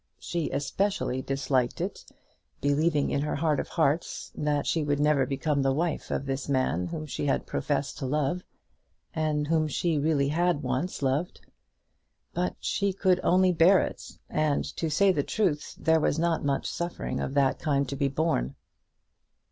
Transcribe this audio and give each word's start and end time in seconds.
She 0.17 0.49
especially 0.49 1.21
disliked 1.21 1.79
it, 1.79 2.05
believing 2.59 3.11
in 3.11 3.21
her 3.21 3.35
heart 3.35 3.59
of 3.59 3.67
hearts 3.67 4.31
that 4.33 4.65
she 4.65 4.83
would 4.83 4.99
never 4.99 5.27
become 5.27 5.61
the 5.61 5.71
wife 5.75 6.09
of 6.09 6.25
this 6.25 6.49
man 6.49 6.87
whom 6.87 7.05
she 7.05 7.27
had 7.27 7.45
professed 7.45 7.99
to 7.99 8.07
love, 8.07 8.41
and 9.13 9.45
whom 9.45 9.67
she 9.67 9.99
really 9.99 10.29
had 10.29 10.63
once 10.63 11.03
loved. 11.03 11.41
But 12.33 12.55
she 12.59 12.93
could 12.93 13.19
only 13.23 13.51
bear 13.51 13.77
it. 13.79 14.17
And, 14.27 14.63
to 14.75 14.89
say 14.89 15.11
the 15.11 15.21
truth, 15.21 15.75
there 15.77 15.99
was 15.99 16.17
not 16.17 16.43
much 16.43 16.65
suffering 16.65 17.19
of 17.19 17.35
that 17.35 17.59
kind 17.59 17.87
to 17.87 17.95
be 17.95 18.07
borne. 18.07 18.55